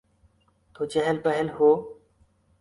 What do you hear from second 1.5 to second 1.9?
ہو۔